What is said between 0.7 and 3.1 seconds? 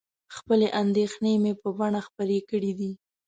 اندېښنې مې په بڼه خپرې کړي دي.